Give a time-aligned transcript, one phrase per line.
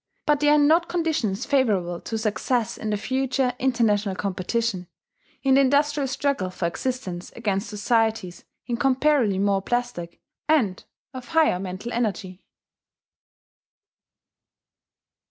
[0.25, 4.87] But they are not conditions favourable to success in the future international competition,
[5.43, 10.19] in the industrial struggle for existence against societies incomparably more plastic,
[10.49, 10.83] and
[11.13, 12.43] of higher mental energy.